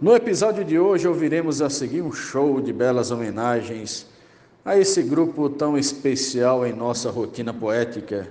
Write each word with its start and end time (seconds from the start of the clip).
No 0.00 0.14
episódio 0.14 0.64
de 0.64 0.78
hoje 0.78 1.08
ouviremos 1.08 1.60
a 1.60 1.68
seguir 1.68 2.02
um 2.02 2.12
show 2.12 2.60
de 2.60 2.72
belas 2.72 3.10
homenagens 3.10 4.06
a 4.64 4.78
esse 4.78 5.02
grupo 5.02 5.50
tão 5.50 5.76
especial 5.76 6.64
em 6.64 6.72
nossa 6.72 7.10
rotina 7.10 7.52
poética. 7.52 8.28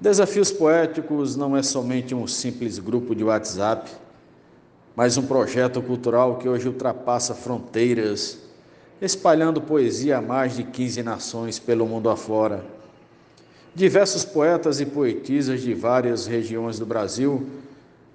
Desafios 0.00 0.52
Poéticos 0.52 1.34
não 1.34 1.56
é 1.56 1.62
somente 1.64 2.14
um 2.14 2.24
simples 2.28 2.78
grupo 2.78 3.16
de 3.16 3.24
WhatsApp, 3.24 3.90
mas 4.94 5.16
um 5.16 5.26
projeto 5.26 5.82
cultural 5.82 6.36
que 6.36 6.48
hoje 6.48 6.68
ultrapassa 6.68 7.34
fronteiras, 7.34 8.38
espalhando 9.02 9.60
poesia 9.60 10.18
a 10.18 10.22
mais 10.22 10.54
de 10.54 10.62
15 10.62 11.02
nações 11.02 11.58
pelo 11.58 11.84
mundo 11.84 12.08
afora. 12.08 12.64
Diversos 13.74 14.24
poetas 14.24 14.80
e 14.80 14.86
poetisas 14.86 15.62
de 15.62 15.74
várias 15.74 16.26
regiões 16.26 16.78
do 16.78 16.86
Brasil 16.86 17.44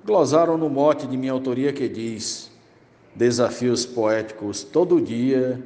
glosaram 0.05 0.57
no 0.57 0.69
mote 0.69 1.05
de 1.05 1.17
minha 1.17 1.33
autoria 1.33 1.73
que 1.73 1.89
diz: 1.89 2.50
Desafios 3.15 3.85
poéticos 3.85 4.63
todo 4.63 5.01
dia 5.01 5.61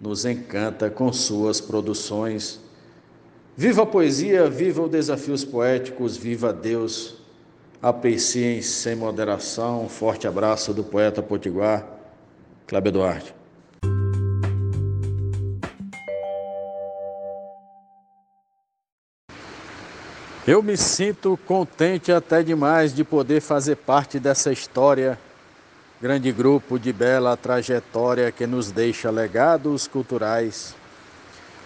nos 0.00 0.24
encanta 0.24 0.88
com 0.90 1.12
suas 1.12 1.60
produções. 1.60 2.60
Viva 3.56 3.82
a 3.82 3.86
poesia, 3.86 4.48
viva 4.48 4.82
os 4.82 4.90
desafios 4.90 5.44
poéticos, 5.44 6.16
viva 6.16 6.52
Deus. 6.52 7.16
Apreciem 7.82 8.62
sem 8.62 8.96
moderação. 8.96 9.84
Um 9.84 9.88
forte 9.88 10.26
abraço 10.26 10.72
do 10.72 10.82
poeta 10.82 11.22
potiguar, 11.22 11.86
Cláudio 12.66 12.92
Duarte. 12.92 13.34
Eu 20.46 20.62
me 20.62 20.76
sinto 20.76 21.36
contente 21.44 22.12
até 22.12 22.42
demais 22.42 22.94
de 22.94 23.02
poder 23.02 23.40
fazer 23.40 23.76
parte 23.76 24.20
dessa 24.20 24.52
história 24.52 25.18
grande 26.00 26.30
grupo 26.30 26.78
de 26.78 26.92
bela 26.92 27.36
trajetória 27.36 28.30
que 28.30 28.46
nos 28.46 28.70
deixa 28.70 29.10
legados 29.10 29.88
culturais. 29.88 30.74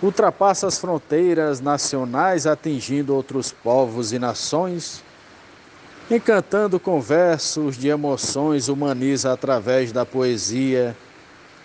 Ultrapassa 0.00 0.67
as 0.69 0.78
fronteiras 0.78 1.61
nacionais, 1.61 2.47
atingindo 2.47 3.14
outros 3.14 3.53
povos 3.53 4.12
e 4.12 4.19
nações, 4.19 5.03
encantando 6.11 6.78
com 6.78 7.01
versos 7.01 7.77
de 7.77 7.89
emoções, 7.89 8.69
humaniza 8.69 9.33
através 9.33 9.92
da 9.92 10.06
poesia. 10.06 10.97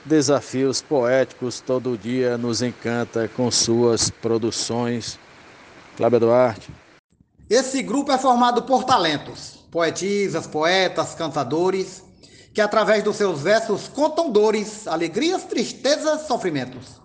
Desafios 0.03 0.81
poéticos 0.81 1.59
todo 1.61 1.97
dia 1.97 2.37
nos 2.37 2.61
encanta 2.61 3.29
com 3.35 3.49
suas 3.49 4.09
produções. 4.09 5.17
Cláudio 5.97 6.19
Duarte. 6.19 6.69
Esse 7.49 7.81
grupo 7.81 8.11
é 8.11 8.17
formado 8.17 8.63
por 8.63 8.83
talentos, 8.83 9.65
poetisas, 9.71 10.45
poetas, 10.45 11.15
cantadores 11.15 12.04
que 12.55 12.61
através 12.61 13.03
dos 13.03 13.17
seus 13.17 13.41
versos 13.41 13.89
contam 13.89 14.31
dores, 14.31 14.87
alegrias, 14.87 15.43
tristezas, 15.43 16.21
sofrimentos. 16.21 17.01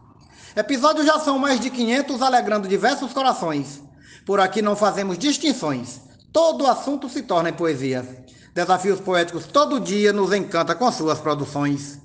Episódios 0.54 1.04
já 1.04 1.18
são 1.18 1.40
mais 1.40 1.58
de 1.58 1.70
500 1.70 2.22
alegrando 2.22 2.68
diversos 2.68 3.12
corações. 3.12 3.82
Por 4.24 4.38
aqui 4.38 4.62
não 4.62 4.76
fazemos 4.76 5.18
distinções. 5.18 6.02
Todo 6.32 6.68
assunto 6.68 7.08
se 7.08 7.22
torna 7.22 7.48
em 7.48 7.52
poesia. 7.52 8.06
Desafios 8.54 9.00
poéticos 9.00 9.44
todo 9.44 9.80
dia 9.80 10.12
nos 10.12 10.32
encanta 10.32 10.72
com 10.76 10.90
suas 10.92 11.18
produções. 11.18 11.98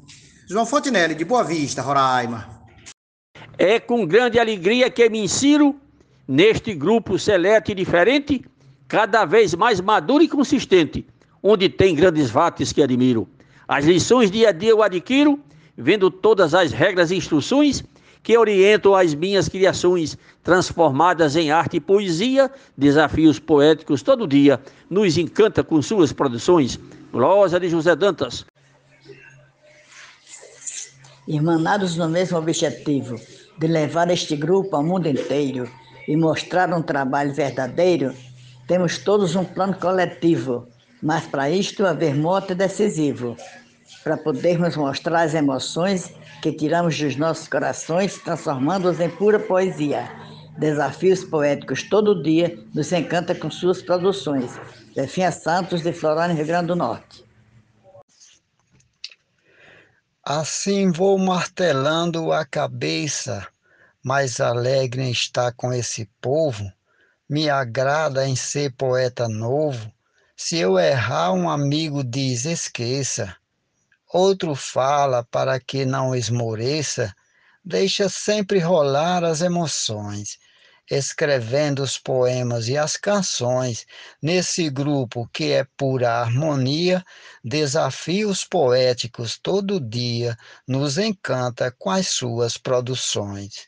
João 0.50 0.66
Fontinelli, 0.66 1.14
de 1.14 1.24
Boa 1.24 1.44
Vista, 1.44 1.84
Roraima. 1.84 2.50
É 3.60 3.80
com 3.80 4.08
grande 4.08 4.40
alegria 4.40 4.90
que 4.90 5.08
me 5.08 5.20
insiro 5.20 5.76
neste 6.28 6.74
grupo 6.74 7.20
seleto 7.20 7.72
e 7.72 7.76
diferente, 7.76 8.44
cada 8.88 9.24
vez 9.24 9.54
mais 9.54 9.80
maduro 9.80 10.24
e 10.24 10.28
consistente, 10.28 11.06
onde 11.44 11.70
tem 11.70 11.94
grandes 11.94 12.32
vates 12.32 12.74
que 12.74 12.82
admiro. 12.82 13.30
As 13.68 13.86
lições 13.86 14.30
dia 14.30 14.50
a 14.50 14.52
dia 14.52 14.70
eu 14.70 14.84
adquiro, 14.84 15.40
vendo 15.76 16.12
todas 16.12 16.54
as 16.54 16.72
regras 16.72 17.10
e 17.10 17.16
instruções 17.16 17.84
que 18.22 18.38
orientam 18.38 18.96
as 18.96 19.14
minhas 19.14 19.48
criações, 19.48 20.18
transformadas 20.44 21.36
em 21.36 21.52
arte 21.52 21.78
e 21.78 21.80
poesia, 21.80 22.52
desafios 22.76 23.38
poéticos 23.40 24.02
todo 24.02 24.28
dia, 24.28 24.60
nos 24.90 25.18
encanta 25.18 25.64
com 25.64 25.80
suas 25.82 26.12
produções. 26.12 26.80
Glosa 27.12 27.60
de 27.60 27.70
José 27.70 27.96
Dantas. 27.96 28.46
Irmanados 31.28 31.98
no 31.98 32.10
mesmo 32.10 32.38
objetivo, 32.38 33.16
de 33.58 33.68
levar 33.68 34.10
este 34.10 34.36
grupo 34.36 34.76
ao 34.76 34.84
mundo 34.84 35.08
inteiro 35.08 35.70
e 36.08 36.16
mostrar 36.16 36.72
um 36.74 36.82
trabalho 36.82 37.34
verdadeiro, 37.34 38.14
temos 38.68 38.98
todos 38.98 39.36
um 39.36 39.44
plano 39.44 39.76
coletivo 39.76 40.68
mas 41.02 41.26
para 41.28 41.50
isto 41.50 41.86
haver 41.86 42.16
mote 42.16 42.56
decisivo, 42.56 43.36
para 44.04 44.18
podermos 44.18 44.76
mostrar 44.76 45.24
as 45.24 45.34
emoções 45.34 46.14
que 46.42 46.52
tiramos 46.52 46.98
dos 46.98 47.16
nossos 47.16 47.48
corações, 47.48 48.18
transformando-os 48.20 49.00
em 49.00 49.10
pura 49.10 49.40
poesia. 49.40 50.10
Desafios 50.58 51.24
poéticos 51.24 51.84
todo 51.84 52.22
dia 52.22 52.58
nos 52.74 52.92
encanta 52.92 53.36
com 53.36 53.50
suas 53.50 53.82
produções. 53.82 54.52
Zefinha 54.94 55.32
Santos, 55.32 55.82
de 55.82 55.92
Florânia, 55.92 56.36
Rio 56.36 56.46
Grande 56.46 56.68
do 56.68 56.76
Norte. 56.76 57.26
Assim 60.24 60.92
vou 60.92 61.18
martelando 61.18 62.32
a 62.32 62.46
cabeça, 62.46 63.48
mais 64.02 64.40
alegre 64.40 65.04
em 65.04 65.12
estar 65.12 65.52
com 65.52 65.74
esse 65.74 66.10
povo, 66.22 66.72
me 67.30 67.50
agrada 67.50 68.28
em 68.28 68.36
ser 68.36 68.72
poeta 68.74 69.28
novo, 69.28 69.92
se 70.38 70.58
eu 70.58 70.78
errar, 70.78 71.32
um 71.32 71.50
amigo 71.50 72.04
diz: 72.04 72.46
esqueça. 72.46 73.36
Outro 74.12 74.54
fala 74.54 75.24
para 75.24 75.60
que 75.60 75.86
não 75.86 76.16
esmoreça, 76.16 77.16
deixa 77.64 78.10
sempre 78.10 78.60
rolar 78.60 79.24
as 79.24 79.42
emoções, 79.42 80.38
escrevendo 80.90 81.82
os 81.82 81.98
poemas 81.98 82.68
e 82.68 82.78
as 82.78 82.98
canções, 82.98 83.86
nesse 84.22 84.70
grupo 84.70 85.28
que 85.34 85.52
é 85.52 85.66
pura 85.78 86.20
harmonia, 86.20 87.04
desafios 87.44 88.44
poéticos 88.44 89.38
todo 89.38 89.80
dia, 89.80 90.38
nos 90.68 90.98
encanta 90.98 91.72
com 91.72 91.90
as 91.90 92.08
suas 92.08 92.58
produções. 92.58 93.68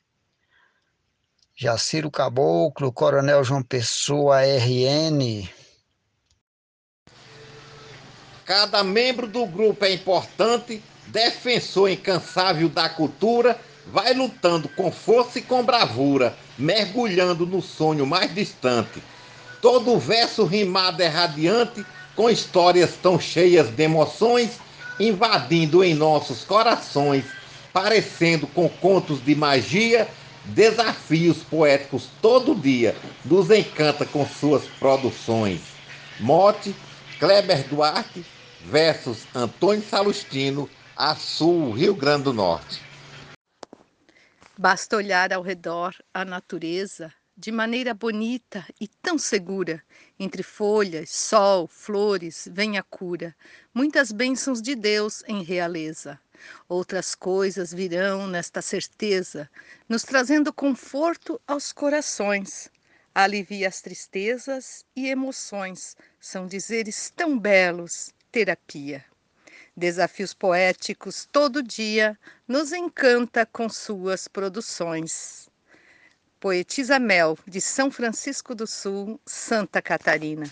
Jaciro 1.56 2.12
Caboclo, 2.12 2.92
Coronel 2.94 3.44
João 3.44 3.64
Pessoa, 3.64 4.44
RN. 4.44 5.50
Cada 8.48 8.82
membro 8.82 9.28
do 9.28 9.46
grupo 9.46 9.84
é 9.84 9.92
importante, 9.92 10.82
defensor 11.08 11.90
incansável 11.90 12.70
da 12.70 12.88
cultura, 12.88 13.60
vai 13.88 14.14
lutando 14.14 14.70
com 14.70 14.90
força 14.90 15.40
e 15.40 15.42
com 15.42 15.66
bravura, 15.66 16.34
mergulhando 16.58 17.46
no 17.46 17.62
sonho 17.62 18.08
mais 18.08 18.34
distante. 18.34 19.04
Todo 19.62 20.00
verso 20.00 20.46
rimado 20.46 21.04
é 21.04 21.08
radiante, 21.08 21.86
com 22.16 22.30
histórias 22.30 22.92
tão 23.04 23.20
cheias 23.20 23.68
de 23.70 23.84
emoções, 23.84 24.52
invadindo 24.98 25.84
em 25.84 25.94
nossos 25.94 26.46
corações, 26.46 27.26
parecendo 27.74 28.48
com 28.48 28.70
contos 28.70 29.22
de 29.22 29.36
magia, 29.36 30.08
desafios 30.46 31.40
poéticos 31.40 32.08
todo 32.22 32.56
dia, 32.56 32.96
nos 33.26 33.52
encanta 33.52 34.06
com 34.06 34.26
suas 34.26 34.64
produções. 34.80 35.60
Mote, 36.18 36.74
Kleber 37.20 37.68
Duarte, 37.68 38.24
versus 38.66 39.26
Antônio 39.36 39.84
Salustino, 39.84 40.70
Açul, 40.96 41.72
Rio 41.72 41.96
Grande 41.96 42.26
do 42.26 42.34
Norte. 42.34 42.82
Basta 44.58 44.98
olhar 44.98 45.32
ao 45.32 45.42
redor 45.42 45.96
a 46.14 46.26
natureza 46.26 47.14
de 47.38 47.52
maneira 47.52 47.94
bonita 47.94 48.66
e 48.82 48.88
tão 48.88 49.18
segura. 49.18 49.84
Entre 50.20 50.42
folhas, 50.42 51.12
sol, 51.12 51.68
flores, 51.68 52.50
vem 52.52 52.80
a 52.80 52.84
cura. 52.84 53.36
Muitas 53.72 54.12
bênçãos 54.12 54.60
de 54.60 54.74
Deus 54.74 55.24
em 55.28 55.44
realeza. 55.44 56.20
Outras 56.68 57.14
coisas 57.14 57.72
virão 57.72 58.26
nesta 58.26 58.62
certeza, 58.62 59.48
nos 59.88 60.02
trazendo 60.02 60.52
conforto 60.52 61.40
aos 61.46 61.72
corações. 61.72 62.72
Alivia 63.14 63.68
as 63.68 63.82
tristezas 63.82 64.84
e 64.96 65.08
emoções, 65.08 65.96
são 66.20 66.48
dizeres 66.48 67.12
tão 67.16 67.38
belos 67.38 68.12
terapia. 68.32 69.04
Desafios 69.76 70.34
poéticos 70.34 71.28
todo 71.32 71.62
dia 71.62 72.18
nos 72.48 72.72
encanta 72.74 73.46
com 73.46 73.70
suas 73.70 74.28
produções. 74.28 75.48
Poetisa 76.40 76.98
Mel, 77.00 77.38
de 77.48 77.62
São 77.62 77.92
Francisco 77.92 78.56
do 78.56 78.66
Sul, 78.66 79.20
Santa 79.26 79.82
Catarina. 79.82 80.50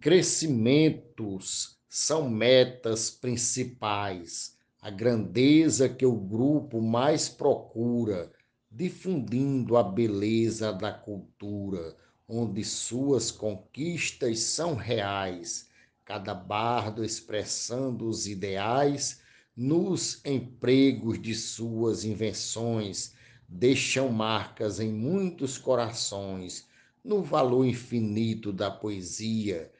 Crescimentos 0.00 1.78
são 1.88 2.30
metas 2.30 3.10
principais, 3.10 4.56
a 4.80 4.90
grandeza 4.90 5.88
que 5.88 6.06
o 6.06 6.14
grupo 6.14 6.80
mais 6.80 7.28
procura, 7.28 8.30
difundindo 8.70 9.76
a 9.76 9.82
beleza 9.82 10.72
da 10.72 10.92
cultura, 10.92 11.96
onde 12.28 12.62
suas 12.62 13.32
conquistas 13.32 14.40
são 14.40 14.76
reais 14.76 15.67
cada 16.08 16.32
bardo 16.32 17.04
expressando 17.04 18.08
os 18.08 18.26
ideais 18.26 19.20
nos 19.54 20.24
empregos 20.24 21.20
de 21.20 21.34
suas 21.34 22.02
invenções, 22.02 23.12
deixam 23.46 24.08
marcas 24.08 24.80
em 24.80 24.90
muitos 24.90 25.58
corações, 25.58 26.66
no 27.04 27.22
valor 27.22 27.66
infinito 27.66 28.54
da 28.54 28.70
poesia. 28.70 29.70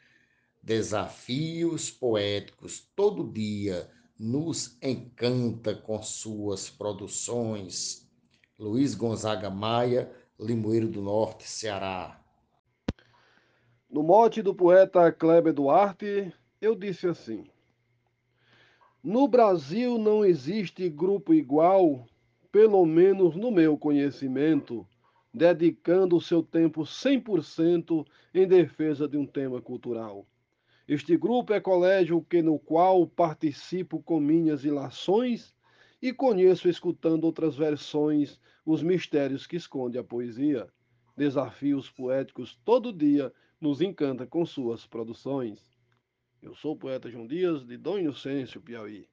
Desafios 0.63 1.91
poéticos 1.91 2.87
todo 2.95 3.33
dia 3.33 3.91
nos 4.19 4.77
encanta 4.83 5.75
com 5.75 6.03
suas 6.03 6.69
produções. 6.69 8.07
Luiz 8.59 8.95
Gonzaga 8.95 9.49
Maia, 9.49 10.13
Limoeiro 10.39 10.89
do 10.89 11.01
Norte, 11.01 11.49
Ceará. 11.49 12.18
No 13.91 14.03
mote 14.03 14.43
do 14.43 14.55
poeta 14.55 15.11
Kleber 15.11 15.55
Duarte, 15.55 16.31
eu 16.61 16.75
disse 16.75 17.07
assim: 17.07 17.47
No 19.03 19.27
Brasil 19.27 19.97
não 19.97 20.23
existe 20.23 20.91
grupo 20.91 21.33
igual, 21.33 22.07
pelo 22.53 22.85
menos 22.85 23.35
no 23.35 23.51
meu 23.51 23.79
conhecimento, 23.79 24.87
dedicando 25.33 26.17
o 26.17 26.21
seu 26.21 26.43
tempo 26.43 26.83
100% 26.83 28.07
em 28.35 28.47
defesa 28.47 29.09
de 29.09 29.17
um 29.17 29.25
tema 29.25 29.59
cultural. 29.63 30.27
Este 30.87 31.17
grupo 31.17 31.55
é 31.55 31.61
colégio 31.61 32.23
que 32.29 32.43
no 32.43 32.59
qual 32.59 33.07
participo 33.07 34.03
com 34.03 34.21
minhas 34.21 34.67
ilações 34.67 35.55
e 36.01 36.13
conheço 36.13 36.69
escutando 36.69 37.25
outras 37.25 37.57
versões 37.57 38.39
os 38.67 38.83
mistérios 38.83 39.47
que 39.47 39.57
esconde 39.57 39.97
a 39.97 40.05
poesia. 40.05 40.69
Desafios 41.17 41.91
poéticos 41.91 42.61
todo 42.67 42.93
dia 42.93 43.33
nos 43.61 43.81
encanta 43.81 44.27
com 44.27 44.47
suas 44.47 44.87
produções. 44.87 45.59
Eu 46.41 46.55
sou 46.55 46.75
o 46.75 46.79
poeta 46.79 47.11
João 47.11 47.27
Dias, 47.27 47.67
de 47.67 47.77
Dom 47.77 47.99
Inocêncio, 47.99 48.61
Piauí. 48.61 49.09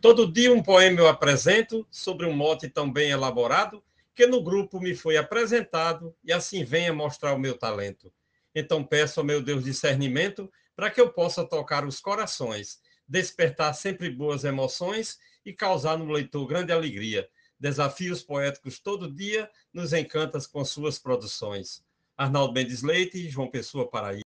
Todo 0.00 0.30
dia 0.30 0.52
um 0.52 0.62
poema 0.62 1.00
eu 1.00 1.08
apresento 1.08 1.86
sobre 1.90 2.26
um 2.26 2.34
mote 2.34 2.68
tão 2.68 2.92
bem 2.92 3.10
elaborado 3.10 3.82
que 4.14 4.26
no 4.26 4.42
grupo 4.42 4.80
me 4.80 4.94
foi 4.94 5.16
apresentado 5.16 6.14
e 6.24 6.32
assim 6.32 6.64
venha 6.64 6.92
mostrar 6.92 7.34
o 7.34 7.38
meu 7.38 7.56
talento. 7.56 8.12
Então 8.54 8.82
peço 8.82 9.20
ao 9.20 9.26
meu 9.26 9.40
Deus 9.40 9.62
discernimento 9.62 10.50
para 10.74 10.90
que 10.90 11.00
eu 11.00 11.12
possa 11.12 11.44
tocar 11.44 11.86
os 11.86 12.00
corações, 12.00 12.80
despertar 13.06 13.74
sempre 13.74 14.10
boas 14.10 14.42
emoções 14.44 15.18
e 15.44 15.52
causar 15.52 15.96
no 15.96 16.10
leitor 16.10 16.46
grande 16.46 16.72
alegria. 16.72 17.28
Desafios 17.60 18.22
poéticos 18.22 18.80
todo 18.80 19.14
dia 19.14 19.48
nos 19.72 19.92
encantas 19.92 20.46
com 20.46 20.64
suas 20.64 20.98
produções. 20.98 21.85
Arnaldo 22.18 22.54
Mendes 22.54 22.82
Leite, 22.82 23.28
João 23.28 23.46
Pessoa, 23.46 23.86
Paraíba. 23.86 24.22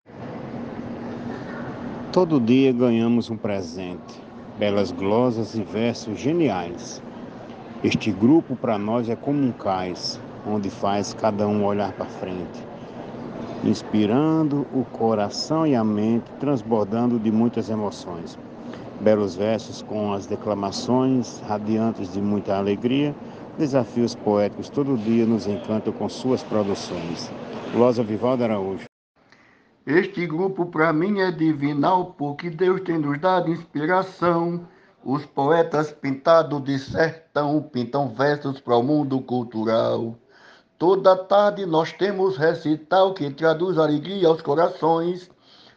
Todo 2.12 2.40
dia 2.40 2.72
ganhamos 2.72 3.30
um 3.30 3.36
presente, 3.36 4.22
belas 4.56 4.92
glosas 4.92 5.56
e 5.56 5.62
versos 5.64 6.16
geniais. 6.16 7.02
Este 7.82 8.12
grupo 8.12 8.54
para 8.54 8.78
nós 8.78 9.08
é 9.08 9.16
como 9.16 9.44
um 9.44 9.50
cais, 9.50 10.20
onde 10.46 10.70
faz 10.70 11.12
cada 11.14 11.48
um 11.48 11.64
olhar 11.64 11.92
para 11.94 12.06
frente, 12.06 12.64
inspirando 13.64 14.68
o 14.72 14.84
coração 14.92 15.66
e 15.66 15.74
a 15.74 15.82
mente, 15.82 16.30
transbordando 16.38 17.18
de 17.18 17.32
muitas 17.32 17.68
emoções. 17.70 18.38
Belos 19.00 19.34
versos 19.34 19.82
com 19.82 20.12
as 20.12 20.26
declamações 20.26 21.40
radiantes 21.40 22.12
de 22.12 22.20
muita 22.20 22.56
alegria, 22.56 23.12
desafios 23.60 24.14
poéticos 24.14 24.70
todo 24.70 24.96
dia 24.96 25.26
nos 25.26 25.46
encantam 25.46 25.92
com 25.92 26.08
suas 26.08 26.42
produções. 26.42 27.30
Glosa 27.74 28.02
Vivaldo 28.02 28.42
Araújo. 28.42 28.86
Este 29.86 30.26
grupo 30.26 30.64
para 30.64 30.94
mim 30.94 31.20
é 31.20 31.30
divinal, 31.30 32.14
porque 32.16 32.48
Deus 32.48 32.80
tem 32.80 32.98
nos 32.98 33.20
dado 33.20 33.50
inspiração. 33.50 34.66
Os 35.04 35.26
poetas 35.26 35.92
pintados 35.92 36.62
de 36.64 36.78
sertão 36.78 37.62
pintam 37.62 38.08
versos 38.08 38.60
para 38.60 38.76
o 38.76 38.82
mundo 38.82 39.20
cultural. 39.20 40.16
Toda 40.78 41.14
tarde 41.14 41.66
nós 41.66 41.92
temos 41.92 42.38
recital 42.38 43.12
que 43.12 43.28
traduz 43.30 43.76
alegria 43.76 44.28
aos 44.28 44.40
corações. 44.40 45.30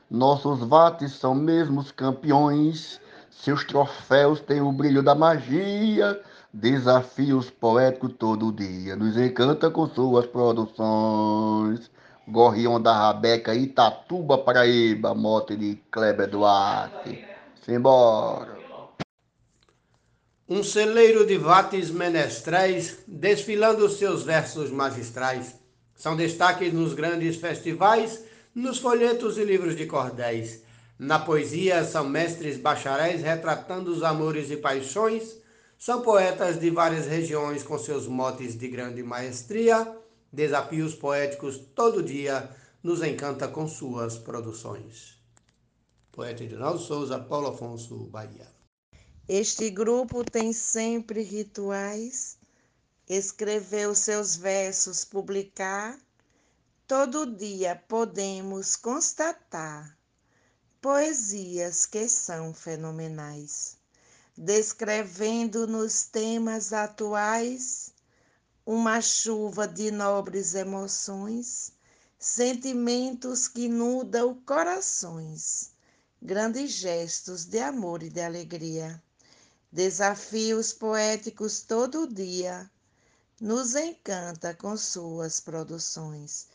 Nossos 0.10 0.60
vates 0.62 1.12
são 1.12 1.36
mesmos 1.36 1.92
campeões, 1.92 3.02
seus 3.42 3.64
troféus 3.64 4.40
têm 4.42 4.62
o 4.62 4.72
brilho 4.72 5.04
da 5.04 5.16
magia. 5.16 6.22
Desafios 6.54 7.50
poéticos 7.50 8.14
todo 8.20 8.52
dia, 8.52 8.96
nos 8.96 9.18
encanta 9.18 9.72
com 9.72 9.88
suas 9.88 10.28
produções. 10.28 11.90
Gorrião 12.28 12.80
da 12.80 12.94
Rabeca, 12.94 13.56
Itatuba, 13.56 14.38
Paraíba, 14.38 15.16
mote 15.16 15.56
de 15.56 15.82
Kleber 15.90 16.30
Duarte. 16.30 17.26
Simbora. 17.66 18.56
Um 20.48 20.64
celeiro 20.64 21.26
de 21.26 21.38
vates 21.38 21.90
menestréis, 21.90 23.00
desfilando 23.08 23.90
seus 23.90 24.24
versos 24.24 24.70
magistrais. 24.70 25.56
São 25.96 26.16
destaques 26.16 26.72
nos 26.72 26.94
grandes 26.94 27.38
festivais, 27.38 28.24
nos 28.54 28.78
folhetos 28.78 29.38
e 29.38 29.44
livros 29.44 29.76
de 29.76 29.86
cordéis. 29.86 30.64
Na 30.98 31.20
poesia, 31.20 31.84
são 31.84 32.08
mestres 32.08 32.58
bacharéis 32.58 33.22
retratando 33.22 33.92
os 33.92 34.04
amores 34.04 34.52
e 34.52 34.58
paixões 34.58 35.44
são 35.84 36.02
poetas 36.02 36.62
de 36.62 36.70
várias 36.70 37.08
regiões 37.08 37.62
com 37.62 37.78
seus 37.78 38.08
motes 38.08 38.58
de 38.58 38.70
grande 38.70 39.04
maestria, 39.04 39.94
desafios 40.32 40.96
poéticos 40.96 41.58
todo 41.76 42.02
dia, 42.02 42.50
nos 42.82 43.04
encanta 43.04 43.50
com 43.50 43.68
suas 43.68 44.18
produções. 44.18 45.18
Poeta 46.10 46.42
Edinaldo 46.42 46.80
Souza, 46.80 47.20
Paulo 47.20 47.48
Afonso, 47.50 47.98
Bahia. 48.06 48.48
Este 49.28 49.70
grupo 49.70 50.24
tem 50.24 50.54
sempre 50.54 51.22
rituais, 51.22 52.38
escreveu 53.10 53.94
seus 53.94 54.38
versos, 54.38 55.04
publicar. 55.04 56.00
Todo 56.88 57.26
dia 57.26 57.76
podemos 57.90 58.78
constatar 58.78 59.98
poesias 60.84 61.88
que 61.88 62.08
são 62.10 62.54
fenomenais 62.54 63.78
descrevendo 64.38 65.66
nos 65.66 66.06
temas 66.06 66.74
atuais 66.74 67.94
uma 68.66 69.00
chuva 69.00 69.66
de 69.66 69.92
nobres 69.92 70.56
emoções, 70.56 71.72
sentimentos 72.20 73.48
que 73.48 73.66
inundam 73.66 74.36
corações, 74.46 75.72
grandes 76.22 76.72
gestos 76.72 77.46
de 77.46 77.60
amor 77.60 78.04
e 78.04 78.10
de 78.10 78.22
alegria, 78.22 79.02
desafios 79.72 80.74
poéticos 80.74 81.62
todo 81.62 82.14
dia, 82.14 82.70
nos 83.40 83.76
encanta 83.76 84.54
com 84.54 84.76
suas 84.76 85.40
produções. 85.40 86.48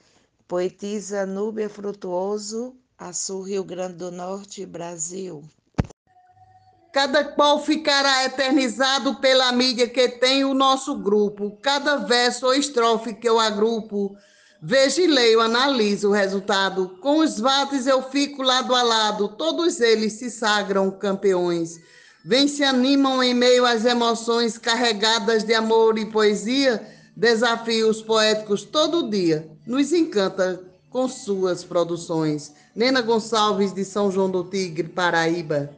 Poetisa 0.47 1.25
Núbia 1.25 1.69
Frutuoso, 1.71 2.77
Açu, 2.99 3.43
Rio 3.43 3.65
Grande 3.65 3.95
do 3.95 4.11
Norte, 4.11 4.67
Brasil 4.67 5.49
cada 6.99 7.23
qual 7.23 7.63
ficará 7.65 8.25
eternizado 8.25 9.17
pela 9.21 9.53
mídia 9.53 9.89
que 9.89 10.09
tem 10.09 10.45
o 10.45 10.53
nosso 10.53 10.97
grupo. 10.97 11.57
Cada 11.63 11.99
verso 11.99 12.47
ou 12.47 12.55
estrofe 12.55 13.15
que 13.15 13.29
eu 13.29 13.39
agrupo, 13.39 14.17
vejo 14.61 15.01
e 15.03 15.07
leio, 15.07 15.41
analiso 15.41 16.09
o 16.09 16.13
resultado. 16.13 16.99
Com 17.01 17.19
os 17.19 17.39
vates 17.39 17.87
eu 17.87 18.03
fico 18.03 18.43
lado 18.43 18.75
a 18.75 18.83
lado, 18.83 19.29
todos 19.29 19.81
eles 19.81 20.15
se 20.15 20.29
sagram 20.29 20.91
campeões. 20.91 21.79
Vêm 22.25 22.49
se 22.49 22.65
animam 22.65 23.23
em 23.23 23.33
meio 23.33 23.65
às 23.65 23.85
emoções 23.85 24.59
carregadas 24.59 25.45
de 25.45 25.55
amor 25.55 25.99
e 25.99 26.07
poesia, 26.07 26.85
desafios 27.17 28.03
poéticos 28.03 28.65
todo 28.65 29.09
dia. 29.09 29.49
Nos 29.67 29.93
encanta 29.93 30.68
com 30.91 31.09
suas 31.09 31.65
produções. 31.65 32.53
Nena 32.75 33.01
Gonçalves, 33.03 33.73
de 33.73 33.85
São 33.85 34.11
João 34.11 34.31
do 34.31 34.45
Tigre, 34.45 34.89
Paraíba. 34.89 35.71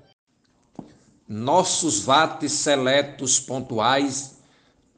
Nossos 1.28 2.00
vates 2.00 2.52
seletos 2.52 3.38
pontuais, 3.38 4.36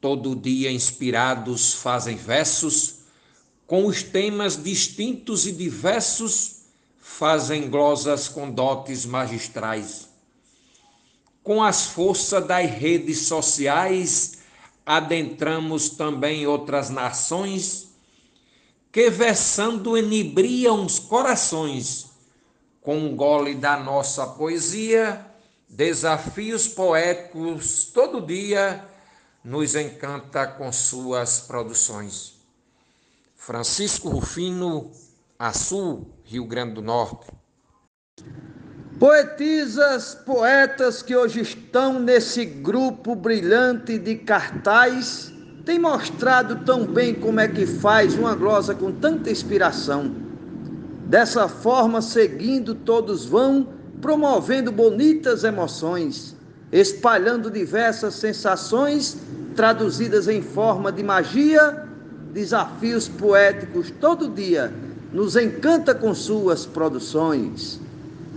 todo 0.01 0.35
dia 0.35 0.71
inspirados, 0.71 1.73
fazem 1.73 2.15
versos, 2.15 3.03
com 3.67 3.85
os 3.85 4.03
temas 4.03 4.61
distintos 4.61 5.47
e 5.47 5.51
diversos, 5.51 6.63
fazem 6.99 7.69
glosas 7.69 8.27
com 8.27 8.49
dotes 8.49 9.05
magistrais. 9.05 10.09
Com 11.43 11.61
as 11.61 11.85
forças 11.85 12.45
das 12.45 12.69
redes 12.69 13.27
sociais, 13.27 14.39
adentramos 14.85 15.89
também 15.89 16.47
outras 16.47 16.89
nações, 16.89 17.82
que 18.93 19.09
versando 19.09 19.97
enibriam 19.97 20.85
os 20.85 20.99
corações, 20.99 22.11
com 22.79 22.95
um 22.95 23.15
gole 23.15 23.55
da 23.55 23.75
nossa 23.75 24.27
poesia, 24.27 25.25
desafios 25.67 26.67
poéticos 26.67 27.85
todo 27.85 28.21
dia 28.21 28.87
nos 29.43 29.73
encanta 29.73 30.45
com 30.45 30.71
suas 30.71 31.39
produções. 31.39 32.35
Francisco 33.35 34.09
Rufino, 34.09 34.91
Açu, 35.39 36.05
Rio 36.23 36.45
Grande 36.45 36.75
do 36.75 36.83
Norte. 36.83 37.31
Poetisas, 38.99 40.13
poetas 40.13 41.01
que 41.01 41.15
hoje 41.15 41.41
estão 41.41 41.99
nesse 41.99 42.45
grupo 42.45 43.15
brilhante 43.15 43.97
de 43.97 44.17
cartaz, 44.17 45.32
têm 45.65 45.79
mostrado 45.79 46.63
tão 46.65 46.85
bem 46.85 47.13
como 47.13 47.39
é 47.39 47.47
que 47.47 47.65
faz 47.65 48.15
uma 48.15 48.35
glosa 48.35 48.75
com 48.75 48.91
tanta 48.91 49.29
inspiração. 49.29 50.11
Dessa 51.05 51.47
forma, 51.47 52.01
seguindo, 52.01 52.75
todos 52.75 53.25
vão 53.25 53.67
promovendo 54.01 54.71
bonitas 54.71 55.43
emoções, 55.43 56.35
espalhando 56.71 57.49
diversas 57.49 58.15
sensações 58.15 59.17
traduzidas 59.55 60.27
em 60.27 60.41
forma 60.41 60.91
de 60.91 61.03
magia, 61.03 61.87
desafios 62.33 63.07
poéticos 63.07 63.91
todo 63.91 64.27
dia, 64.27 64.73
nos 65.13 65.35
encanta 65.35 65.93
com 65.93 66.13
suas 66.13 66.65
produções. 66.65 67.79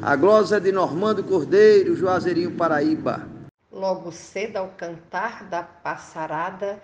A 0.02 0.14
glosa 0.14 0.58
é 0.58 0.60
de 0.60 0.70
Normando 0.70 1.24
Cordeiro, 1.24 1.96
Juazeirinho 1.96 2.50
Paraíba. 2.52 3.26
Logo 3.72 4.12
cedo 4.12 4.58
ao 4.58 4.68
cantar 4.68 5.44
da 5.44 5.62
passarada 5.62 6.78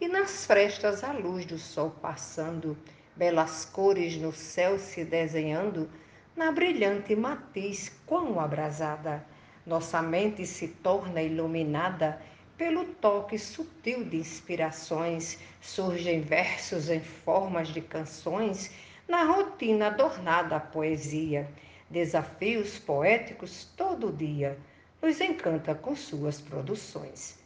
e 0.00 0.08
nas 0.08 0.46
frestas 0.46 1.02
a 1.02 1.12
luz 1.12 1.44
do 1.44 1.58
sol 1.58 1.90
passando, 1.90 2.76
belas 3.16 3.64
cores 3.64 4.16
no 4.16 4.32
céu 4.32 4.78
se 4.78 5.04
desenhando, 5.04 5.90
na 6.36 6.52
brilhante 6.52 7.16
matiz 7.16 7.92
quão 8.06 8.38
abrasada, 8.38 9.24
nossa 9.66 10.00
mente 10.00 10.46
se 10.46 10.68
torna 10.68 11.20
iluminada 11.22 12.20
pelo 12.56 12.84
toque 12.84 13.38
sutil 13.38 14.04
de 14.04 14.18
inspirações, 14.18 15.38
surgem 15.60 16.20
versos 16.20 16.88
em 16.88 17.00
formas 17.00 17.68
de 17.68 17.80
canções, 17.80 18.70
na 19.06 19.24
rotina 19.24 19.88
adornada 19.88 20.56
a 20.56 20.60
poesia 20.60 21.48
desafios 21.90 22.78
poéticos 22.78 23.64
todo 23.76 24.12
dia, 24.12 24.58
nos 25.00 25.20
encanta 25.20 25.74
com 25.74 25.96
suas 25.96 26.40
produções. 26.40 27.38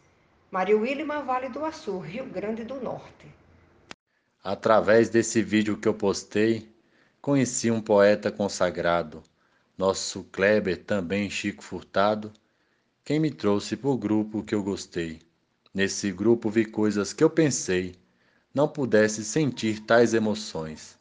Mário 0.53 0.81
Williman, 0.81 1.23
Vale 1.23 1.49
do 1.49 1.65
Açu, 1.65 1.99
Rio 1.99 2.27
Grande 2.27 2.63
do 2.63 2.79
Norte. 2.79 3.27
Através 4.45 5.09
desse 5.09 5.43
vídeo 5.43 5.79
que 5.79 5.89
eu 5.89 5.95
postei, 5.95 6.71
conheci 7.23 7.71
um 7.71 7.81
poeta 7.81 8.31
consagrado, 8.31 9.23
nosso 9.79 10.25
Kleber, 10.25 10.85
também 10.85 11.31
Chico 11.31 11.65
Furtado, 11.65 12.31
quem 13.03 13.19
me 13.19 13.31
trouxe 13.31 13.79
para 13.79 13.89
o 13.89 13.97
grupo 13.97 14.43
que 14.43 14.55
eu 14.55 14.63
gostei. 14.63 15.21
Nesse 15.73 16.13
grupo 16.13 16.51
vi 16.51 16.67
coisas 16.67 17.15
que 17.15 17.25
eu 17.25 17.31
pensei 17.31 17.95
não 18.53 18.69
pudesse 18.69 19.25
sentir 19.25 19.81
tais 19.81 20.13
emoções, 20.13 20.99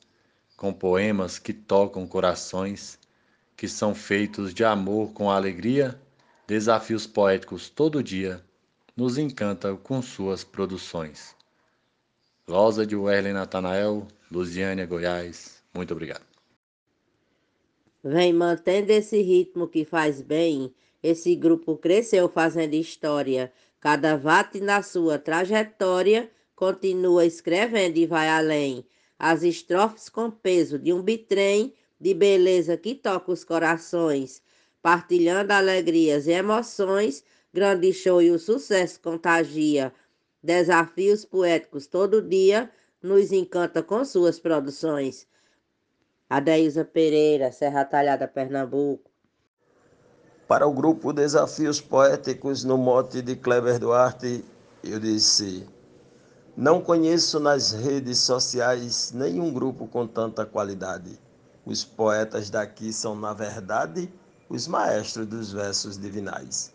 com 0.55 0.72
poemas 0.72 1.38
que 1.38 1.51
tocam 1.51 2.08
corações 2.08 2.98
que 3.58 3.67
são 3.67 3.93
feitos 3.93 4.53
de 4.53 4.63
amor 4.63 5.12
com 5.12 5.29
alegria, 5.29 6.00
desafios 6.48 7.05
poéticos 7.05 7.70
todo 7.70 8.01
dia, 8.01 8.41
nos 8.95 9.17
encanta 9.17 9.75
com 9.75 10.01
suas 10.01 10.43
produções. 10.43 11.36
Rosa 12.48 12.86
de 12.86 12.95
Werlen 12.95 13.33
Natanael, 13.33 14.07
Luziânia, 14.31 14.86
Goiás. 14.86 15.63
Muito 15.74 15.91
obrigado. 15.91 16.25
Vem 18.03 18.33
mantendo 18.33 18.91
esse 18.91 19.21
ritmo 19.21 19.67
que 19.67 19.86
faz 19.86 20.21
bem. 20.21 20.74
Esse 21.03 21.36
grupo 21.36 21.77
cresceu 21.77 22.27
fazendo 22.27 22.74
história. 22.74 23.51
Cada 23.79 24.17
vate 24.17 24.60
na 24.60 24.81
sua 24.81 25.17
trajetória 25.17 26.29
continua 26.55 27.25
escrevendo 27.25 27.98
e 27.98 28.05
vai 28.05 28.27
além. 28.27 28.86
As 29.17 29.43
estrofes 29.43 30.10
com 30.10 30.29
peso 30.29 30.77
de 30.79 30.91
um 30.91 31.01
bitrem 31.01 31.74
de 32.00 32.13
beleza 32.13 32.75
que 32.75 32.95
toca 32.95 33.31
os 33.31 33.43
corações, 33.43 34.41
partilhando 34.81 35.53
alegrias 35.53 36.25
e 36.25 36.31
emoções, 36.31 37.24
grande 37.53 37.93
show 37.93 38.22
e 38.22 38.31
o 38.31 38.39
sucesso 38.39 39.00
contagia. 39.00 39.93
Desafios 40.43 41.24
poéticos 41.25 41.86
todo 41.86 42.22
dia, 42.22 42.72
nos 43.01 43.31
encanta 43.31 43.81
com 43.84 44.03
suas 44.05 44.39
produções. 44.39 45.27
Adeilza 46.29 46.86
Pereira, 46.86 47.51
Serra 47.51 47.84
Talhada, 47.84 48.27
Pernambuco. 48.27 49.12
Para 50.48 50.67
o 50.67 50.74
grupo 50.74 51.13
Desafios 51.13 51.79
Poéticos, 51.79 52.63
no 52.63 52.77
mote 52.77 53.22
de 53.22 53.36
Kleber 53.36 53.79
Duarte, 53.79 54.43
eu 54.84 55.00
disse: 55.00 55.67
Não 56.55 56.81
conheço 56.81 57.39
nas 57.39 57.72
redes 57.72 58.20
sociais 58.20 59.12
nenhum 59.13 59.51
grupo 59.53 59.88
com 59.88 60.08
tanta 60.08 60.46
qualidade. 60.46 61.20
Os 61.65 61.84
poetas 61.84 62.50
daqui 62.50 62.91
são, 62.91 63.15
na 63.15 63.34
verdade, 63.34 64.12
os 64.50 64.67
maestros 64.67 65.27
dos 65.27 65.53
versos 65.53 65.98
divinais, 65.98 66.74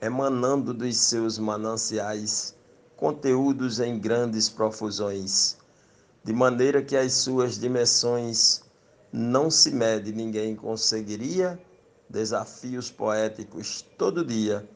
emanando 0.00 0.74
dos 0.74 0.96
seus 0.96 1.38
mananciais 1.38 2.54
conteúdos 2.96 3.80
em 3.80 3.98
grandes 3.98 4.48
profusões, 4.48 5.56
de 6.24 6.32
maneira 6.32 6.82
que 6.82 6.96
as 6.96 7.12
suas 7.12 7.58
dimensões 7.58 8.62
não 9.12 9.50
se 9.50 9.70
mede, 9.70 10.12
ninguém 10.12 10.56
conseguiria. 10.56 11.58
Desafios 12.08 12.90
poéticos 12.90 13.84
todo 13.98 14.24
dia 14.24 14.68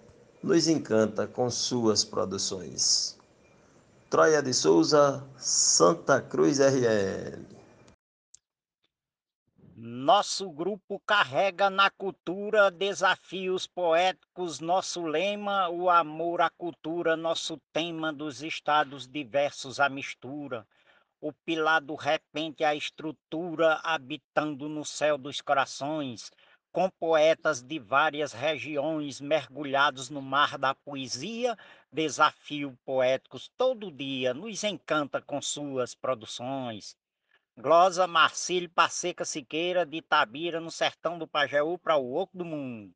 nos 0.43 0.67
encanta 0.67 1.27
com 1.27 1.49
suas 1.49 2.05
produções. 2.05 3.17
Troia 4.09 4.43
de 4.43 4.53
Souza, 4.53 5.23
Santa 5.39 6.21
Cruz 6.21 6.59
RL. 6.59 7.60
Nosso 9.83 10.51
grupo 10.51 11.01
carrega 11.07 11.71
na 11.71 11.89
cultura 11.89 12.71
desafios 12.71 13.67
poéticos, 13.67 14.61
nosso 14.61 15.07
lema, 15.07 15.71
o 15.71 15.89
amor 15.89 16.43
à 16.43 16.51
cultura, 16.51 17.17
nosso 17.17 17.59
tema 17.73 18.13
dos 18.13 18.43
estados 18.43 19.09
diversos, 19.09 19.81
a 19.81 19.89
mistura. 19.89 20.69
O 21.19 21.33
pilar 21.33 21.81
do 21.81 21.95
repente, 21.95 22.63
a 22.63 22.75
estrutura, 22.75 23.81
habitando 23.83 24.69
no 24.69 24.85
céu 24.85 25.17
dos 25.17 25.41
corações, 25.41 26.31
com 26.71 26.91
poetas 26.91 27.63
de 27.63 27.79
várias 27.79 28.35
regiões 28.35 29.19
mergulhados 29.19 30.11
no 30.11 30.21
mar 30.21 30.59
da 30.59 30.75
poesia, 30.75 31.57
desafio 31.91 32.79
poéticos 32.85 33.51
todo 33.57 33.91
dia, 33.91 34.35
nos 34.35 34.63
encanta 34.63 35.23
com 35.23 35.41
suas 35.41 35.95
produções. 35.95 36.95
Glosa 37.61 38.07
Marcílio 38.07 38.71
Passeca 38.71 39.25
Siqueira, 39.25 39.85
de 39.85 39.99
Itabira, 39.99 40.61
no 40.61 40.71
sertão 40.71 41.19
do 41.19 41.29
Pajeú, 41.29 41.77
para 41.79 41.97
o 41.97 42.15
Oco 42.15 42.37
do 42.37 42.45
Mundo. 42.45 42.91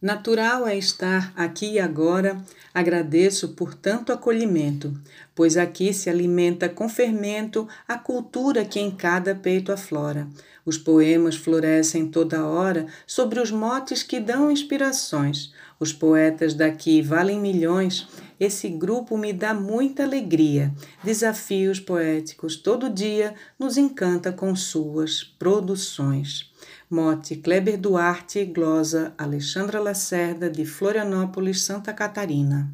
Natural 0.00 0.68
é 0.68 0.76
estar 0.76 1.32
aqui 1.34 1.72
e 1.72 1.80
agora, 1.80 2.40
agradeço 2.74 3.54
por 3.54 3.74
tanto 3.74 4.12
acolhimento, 4.12 4.92
pois 5.34 5.56
aqui 5.56 5.94
se 5.94 6.10
alimenta 6.10 6.68
com 6.68 6.88
fermento 6.88 7.66
a 7.88 7.98
cultura 7.98 8.64
que 8.64 8.78
em 8.78 8.90
cada 8.90 9.34
peito 9.34 9.72
aflora. 9.72 10.28
Os 10.64 10.78
poemas 10.78 11.36
florescem 11.36 12.10
toda 12.10 12.46
hora 12.46 12.86
sobre 13.06 13.40
os 13.40 13.50
motes 13.50 14.02
que 14.02 14.20
dão 14.20 14.50
inspirações. 14.50 15.52
Os 15.84 15.92
poetas 15.92 16.54
daqui 16.54 17.02
valem 17.02 17.38
milhões. 17.38 18.08
Esse 18.40 18.70
grupo 18.70 19.18
me 19.18 19.34
dá 19.34 19.52
muita 19.52 20.02
alegria. 20.02 20.72
Desafios 21.04 21.78
poéticos 21.78 22.56
todo 22.56 22.88
dia 22.88 23.34
nos 23.58 23.76
encanta 23.76 24.32
com 24.32 24.56
suas 24.56 25.22
produções. 25.22 26.50
Mote 26.88 27.36
Kleber 27.36 27.78
Duarte, 27.78 28.46
glosa 28.46 29.12
Alexandra 29.18 29.78
Lacerda, 29.78 30.48
de 30.48 30.64
Florianópolis, 30.64 31.60
Santa 31.60 31.92
Catarina. 31.92 32.72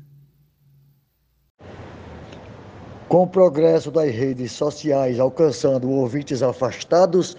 Com 3.09 3.25
o 3.25 3.27
progresso 3.27 3.91
das 3.91 4.15
redes 4.15 4.53
sociais 4.53 5.19
alcançando 5.19 5.91
ouvintes 5.91 6.45
afastados, 6.45 7.37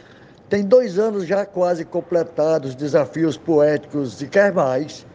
tem 0.49 0.65
dois 0.65 0.99
anos 0.99 1.25
já 1.25 1.45
quase 1.45 1.85
completados 1.85 2.75
desafios 2.75 3.37
poéticos 3.37 4.21
e 4.21 4.27
quer 4.27 4.51
mais. 4.51 5.09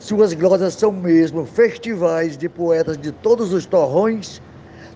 Suas 0.00 0.32
glosas 0.32 0.72
são 0.72 0.90
mesmo 0.90 1.44
festivais 1.44 2.34
de 2.34 2.48
poetas 2.48 2.96
de 2.96 3.12
todos 3.12 3.52
os 3.52 3.66
torrões, 3.66 4.40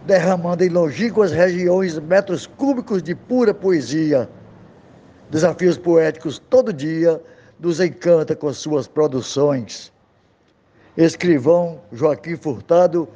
derramando 0.06 0.64
em 0.64 0.70
longínquas 0.70 1.30
regiões 1.30 1.98
metros 1.98 2.46
cúbicos 2.46 3.02
de 3.02 3.14
pura 3.14 3.52
poesia. 3.52 4.26
Desafios 5.30 5.76
poéticos 5.76 6.38
todo 6.38 6.72
dia 6.72 7.22
nos 7.60 7.80
encanta 7.80 8.34
com 8.34 8.50
suas 8.54 8.88
produções. 8.88 9.92
Escrivão 10.96 11.82
Joaquim 11.92 12.36
Furtado, 12.36 13.06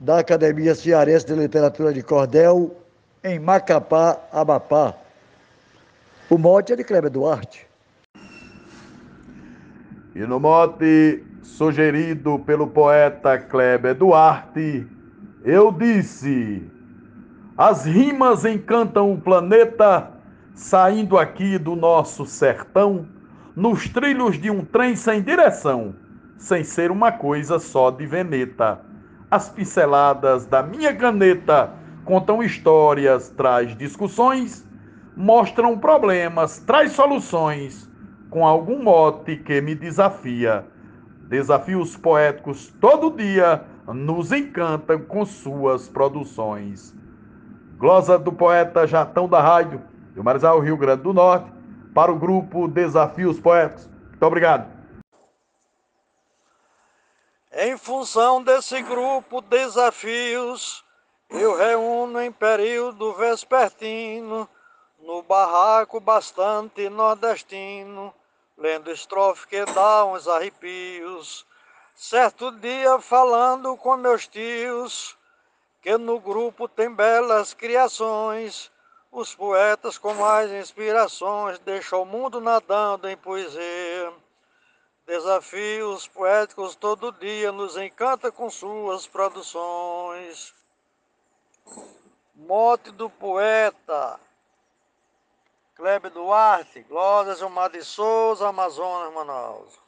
da 0.00 0.18
Academia 0.18 0.74
Cearense 0.74 1.26
de 1.26 1.34
Literatura 1.34 1.92
de 1.92 2.02
Cordel, 2.02 2.76
em 3.22 3.38
Macapá, 3.38 4.18
Amapá. 4.32 4.96
O 6.28 6.36
mote 6.36 6.72
é 6.72 6.76
de 6.76 6.82
Kleber 6.82 7.10
Duarte. 7.10 7.68
E 10.12 10.20
no 10.20 10.40
mote 10.40 11.22
sugerido 11.46 12.38
pelo 12.40 12.66
poeta 12.66 13.38
Kleber 13.38 13.94
Duarte, 13.94 14.86
eu 15.44 15.70
disse: 15.70 16.62
as 17.56 17.86
rimas 17.86 18.44
encantam 18.44 19.12
o 19.12 19.20
planeta, 19.20 20.10
saindo 20.52 21.16
aqui 21.16 21.56
do 21.56 21.76
nosso 21.76 22.26
sertão, 22.26 23.06
nos 23.54 23.88
trilhos 23.88 24.38
de 24.38 24.50
um 24.50 24.64
trem 24.64 24.96
sem 24.96 25.22
direção, 25.22 25.94
sem 26.36 26.64
ser 26.64 26.90
uma 26.90 27.12
coisa 27.12 27.58
só 27.58 27.90
de 27.90 28.04
veneta. 28.06 28.80
As 29.30 29.48
pinceladas 29.48 30.46
da 30.46 30.62
minha 30.62 30.94
caneta 30.94 31.70
contam 32.04 32.42
histórias, 32.42 33.30
traz 33.30 33.74
discussões, 33.76 34.66
mostram 35.16 35.78
problemas, 35.78 36.58
traz 36.58 36.92
soluções, 36.92 37.90
com 38.28 38.46
algum 38.46 38.82
mote 38.82 39.36
que 39.36 39.60
me 39.60 39.74
desafia. 39.74 40.64
Desafios 41.28 41.96
poéticos 41.96 42.72
todo 42.80 43.10
dia 43.10 43.64
nos 43.86 44.30
encantam 44.30 45.00
com 45.02 45.26
suas 45.26 45.88
produções. 45.88 46.94
Glosa 47.76 48.18
do 48.18 48.32
poeta 48.32 48.86
Jatão 48.86 49.28
da 49.28 49.40
Rádio, 49.40 49.82
do 50.14 50.22
Marizal, 50.22 50.60
Rio 50.60 50.76
Grande 50.76 51.02
do 51.02 51.12
Norte, 51.12 51.50
para 51.92 52.12
o 52.12 52.18
grupo 52.18 52.68
Desafios 52.68 53.40
Poéticos. 53.40 53.88
Muito 54.08 54.22
obrigado. 54.22 54.70
Em 57.52 57.76
função 57.76 58.42
desse 58.42 58.80
grupo 58.82 59.40
Desafios, 59.40 60.84
eu 61.28 61.56
reúno 61.56 62.20
em 62.20 62.30
período 62.30 63.14
vespertino, 63.14 64.48
no 65.00 65.22
barraco 65.22 65.98
bastante 65.98 66.88
nordestino, 66.88 68.14
lendo 68.56 68.90
estrofe 68.90 69.46
que 69.46 69.64
dá 69.66 70.04
uns 70.04 70.26
arrepios. 70.26 71.46
Certo 71.94 72.50
dia, 72.52 72.98
falando 73.00 73.76
com 73.76 73.96
meus 73.96 74.26
tios, 74.26 75.16
que 75.82 75.96
no 75.96 76.18
grupo 76.18 76.68
tem 76.68 76.92
belas 76.92 77.54
criações, 77.54 78.70
os 79.10 79.34
poetas 79.34 79.96
com 79.96 80.14
mais 80.14 80.50
inspirações 80.50 81.58
deixam 81.60 82.02
o 82.02 82.06
mundo 82.06 82.40
nadando 82.40 83.08
em 83.08 83.16
poesia. 83.16 84.12
Desafios 85.06 86.08
poéticos 86.08 86.74
todo 86.74 87.12
dia 87.12 87.52
nos 87.52 87.76
encanta 87.76 88.32
com 88.32 88.50
suas 88.50 89.06
produções. 89.06 90.52
Mote 92.34 92.90
do 92.90 93.08
poeta 93.08 94.20
Kleber 95.76 96.10
Duarte, 96.10 96.86
Glória 96.88 97.34
Gilmar 97.34 97.70
de 97.70 97.84
Souza, 97.84 98.48
Amazonas, 98.48 99.12
Manaus. 99.12 99.78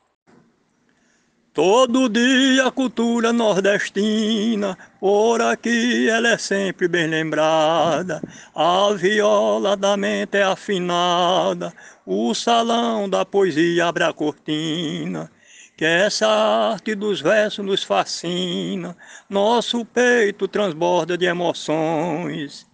Todo 1.55 2.11
dia 2.11 2.67
a 2.67 2.71
cultura 2.71 3.33
nordestina, 3.33 4.77
por 5.01 5.41
aqui 5.41 6.07
ela 6.11 6.29
é 6.29 6.37
sempre 6.37 6.89
bem 6.89 7.07
lembrada. 7.07 8.23
A 8.55 8.93
viola 8.93 9.79
da 9.79 9.97
mente 9.97 10.37
é 10.37 10.43
afinada, 10.43 11.73
o 12.05 12.35
salão 12.35 13.09
da 13.09 13.25
poesia 13.25 13.87
abre 13.87 14.05
a 14.05 14.13
cortina. 14.13 15.33
Que 15.75 15.87
essa 15.87 16.29
arte 16.29 16.95
dos 16.95 17.23
versos 17.23 17.65
nos 17.65 17.83
fascina, 17.83 18.95
nosso 19.27 19.87
peito 19.87 20.47
transborda 20.47 21.17
de 21.17 21.25
emoções. 21.25 22.68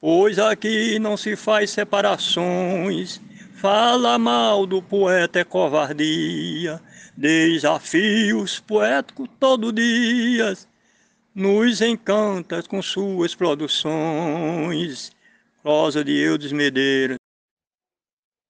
Pois 0.00 0.38
aqui 0.38 0.98
não 0.98 1.16
se 1.16 1.34
faz 1.34 1.70
separações, 1.70 3.20
fala 3.54 4.18
mal 4.18 4.64
do 4.64 4.80
poeta 4.80 5.40
é 5.40 5.44
covardia 5.44 6.80
desafios 7.18 8.60
poéticos 8.60 9.28
todo 9.40 9.72
dia, 9.72 10.56
nos 11.34 11.80
encanta 11.80 12.62
com 12.62 12.80
suas 12.80 13.34
produções. 13.34 15.10
Rosa 15.64 16.04
de 16.04 16.12
Eudes 16.12 16.52
Medeiros. 16.52 17.17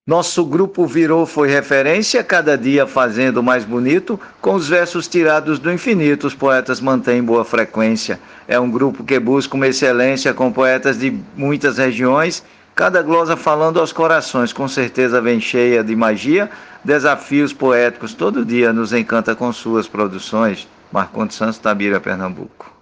Nosso 0.08 0.44
grupo 0.44 0.86
virou 0.86 1.26
foi 1.26 1.50
referência, 1.50 2.24
cada 2.24 2.56
dia 2.56 2.86
fazendo 2.86 3.42
mais 3.42 3.64
bonito, 3.64 4.18
com 4.40 4.54
os 4.54 4.66
versos 4.66 5.06
tirados 5.06 5.58
do 5.58 5.70
infinito, 5.70 6.26
os 6.26 6.34
poetas 6.34 6.80
mantêm 6.80 7.22
boa 7.22 7.44
frequência. 7.44 8.18
É 8.48 8.58
um 8.58 8.70
grupo 8.70 9.04
que 9.04 9.20
busca 9.20 9.54
uma 9.54 9.68
excelência 9.68 10.32
com 10.32 10.50
poetas 10.50 10.98
de 10.98 11.14
muitas 11.36 11.76
regiões 11.76 12.42
Cada 12.78 13.02
glosa 13.02 13.36
falando 13.36 13.80
aos 13.80 13.92
corações, 13.92 14.52
com 14.52 14.68
certeza 14.68 15.20
vem 15.20 15.40
cheia 15.40 15.82
de 15.82 15.96
magia, 15.96 16.48
desafios 16.84 17.52
poéticos, 17.52 18.14
todo 18.14 18.44
dia 18.44 18.72
nos 18.72 18.92
encanta 18.92 19.34
com 19.34 19.52
suas 19.52 19.88
produções. 19.88 20.68
Marcondes 20.92 21.36
Santos, 21.36 21.58
Tabira, 21.58 21.98
Pernambuco. 21.98 22.72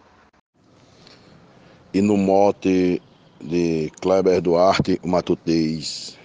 E 1.95 2.03
no 2.03 2.19
mote 2.19 3.01
de 3.41 3.91
Kleber 4.03 4.43
Duarte, 4.43 5.01
o 5.03 5.09
Matutez, 5.09 6.16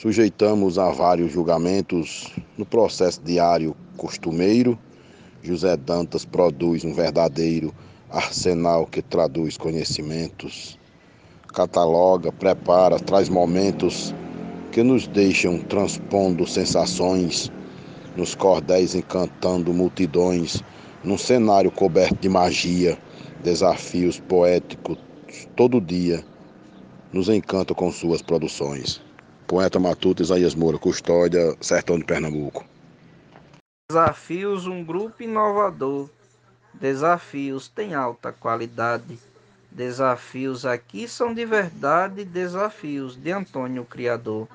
sujeitamos 0.00 0.78
a 0.78 0.88
vários 0.88 1.30
julgamentos 1.30 2.32
no 2.56 2.64
processo 2.64 3.20
diário 3.20 3.76
costumeiro. 3.98 4.78
José 5.42 5.76
Dantas 5.76 6.24
produz 6.24 6.86
um 6.86 6.94
verdadeiro 6.94 7.70
arsenal 8.08 8.86
que 8.86 9.02
traduz 9.02 9.58
conhecimentos 9.58 10.78
cataloga, 11.52 12.32
prepara, 12.32 12.98
traz 12.98 13.28
momentos 13.28 14.14
que 14.72 14.82
nos 14.82 15.06
deixam 15.06 15.58
transpondo 15.58 16.46
sensações, 16.46 17.52
nos 18.16 18.34
cordéis 18.34 18.94
encantando 18.94 19.74
multidões, 19.74 20.62
num 21.04 21.18
cenário 21.18 21.70
coberto 21.70 22.14
de 22.14 22.28
magia, 22.28 22.96
desafios 23.42 24.18
poéticos 24.18 24.96
todo 25.56 25.78
dia, 25.78 26.24
nos 27.12 27.28
encanta 27.28 27.74
com 27.74 27.92
suas 27.92 28.22
produções. 28.22 29.09
Poeta 29.50 29.80
Matuto 29.80 30.22
Isaías 30.22 30.54
Moura, 30.54 30.78
Custódia, 30.78 31.56
Sertão 31.60 31.98
de 31.98 32.04
Pernambuco. 32.04 32.64
Desafios, 33.90 34.68
um 34.68 34.84
grupo 34.84 35.24
inovador. 35.24 36.08
Desafios 36.72 37.66
tem 37.66 37.92
alta 37.92 38.30
qualidade 38.30 39.18
Desafios 39.72 40.64
aqui 40.64 41.08
são 41.08 41.34
de 41.34 41.44
verdade 41.44 42.24
desafios 42.24 43.16
de 43.16 43.32
Antônio 43.32 43.84
Criador. 43.84 44.46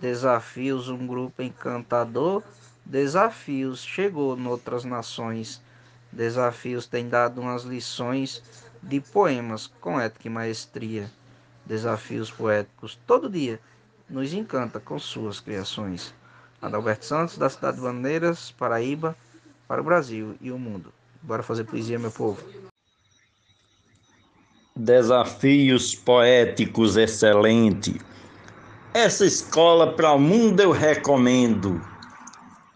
Desafios, 0.00 0.88
um 0.88 1.06
grupo 1.06 1.42
encantador. 1.42 2.42
Desafios 2.86 3.84
chegou 3.84 4.34
noutras 4.34 4.82
nações. 4.82 5.60
Desafios 6.10 6.86
tem 6.86 7.06
dado 7.06 7.38
umas 7.42 7.64
lições 7.64 8.42
de 8.82 8.98
poemas 8.98 9.66
com 9.66 10.00
ética 10.00 10.28
e 10.28 10.30
maestria. 10.30 11.10
Desafios 11.66 12.30
poéticos 12.30 12.98
todo 13.06 13.28
dia 13.28 13.60
nos 14.12 14.34
encanta 14.34 14.78
com 14.78 14.98
suas 14.98 15.40
criações. 15.40 16.14
Adalberto 16.60 17.06
Santos, 17.06 17.38
da 17.38 17.48
cidade 17.48 17.78
de 17.78 17.82
Bandeiras, 17.82 18.52
Paraíba, 18.52 19.16
para 19.66 19.80
o 19.80 19.84
Brasil 19.84 20.36
e 20.40 20.52
o 20.52 20.58
mundo. 20.58 20.92
Bora 21.22 21.42
fazer 21.42 21.64
poesia, 21.64 21.98
meu 21.98 22.10
povo. 22.10 22.40
Desafios 24.76 25.94
poéticos 25.94 26.96
excelente. 26.96 27.98
Essa 28.92 29.24
escola 29.24 29.92
para 29.94 30.12
o 30.12 30.20
mundo 30.20 30.60
eu 30.60 30.70
recomendo. 30.70 31.80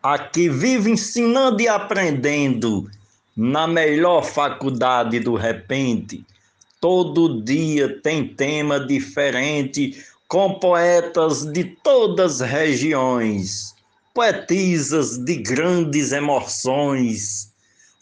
Aqui 0.03 0.49
vive 0.49 0.91
ensinando 0.91 1.61
e 1.61 1.69
aprendendo 1.69 2.91
na 3.37 3.67
melhor 3.67 4.23
faculdade 4.23 5.21
do 5.21 5.35
repente. 5.35 6.25
Todo 6.81 7.43
dia 7.43 8.01
tem 8.01 8.27
tema 8.27 8.81
diferente 8.81 10.03
com 10.29 10.59
poetas 10.59 11.45
de 11.45 11.65
todas 11.65 12.43
as 12.43 12.51
regiões, 12.51 13.75
poetisas 14.15 15.19
de 15.19 15.37
grandes 15.37 16.13
emoções, 16.13 17.53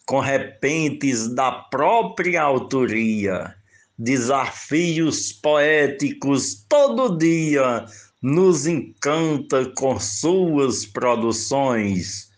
com 0.06 0.20
repentes 0.20 1.28
da 1.34 1.52
própria 1.52 2.42
autoria 2.42 3.54
desafios 3.98 5.32
poéticos 5.32 6.64
todo 6.68 7.16
dia, 7.16 7.86
nos 8.20 8.66
encanta 8.66 9.70
com 9.76 9.98
suas 10.00 10.84
produções. 10.84 12.30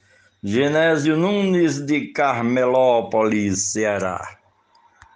Genésio 0.43 1.17
Nunes 1.17 1.81
de 1.81 2.13
Carmelópolis, 2.13 3.73
Ceará. 3.73 4.36